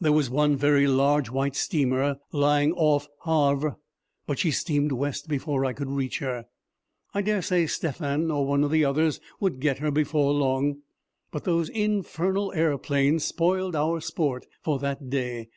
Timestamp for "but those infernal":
11.30-12.50